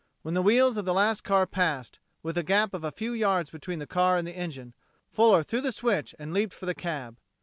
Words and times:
When 0.23 0.33
the 0.33 0.41
wheels 0.41 0.77
of 0.77 0.85
the 0.85 0.95
last 0.95 1.21
car 1.23 1.45
passed, 1.45 1.99
with 2.23 2.35
a 2.35 2.41
gap 2.41 2.73
of 2.73 2.83
a 2.83 2.91
few 2.91 3.13
yards 3.13 3.51
between 3.51 3.77
the 3.77 3.85
car 3.85 4.17
and 4.17 4.27
the 4.27 4.35
engine, 4.35 4.73
Fuller 5.11 5.43
threw 5.43 5.61
the 5.61 5.71
switch 5.71 6.15
and 6.17 6.33
leaped 6.33 6.55
for 6.55 6.65
the 6.65 6.73
cab. 6.73 7.19